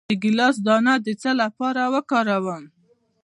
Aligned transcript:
د 0.09 0.11
ګیلاس 0.23 0.55
دانه 0.67 0.93
د 1.05 1.07
څه 1.21 1.31
لپاره 1.41 1.81
وکاروم؟ 1.93 2.63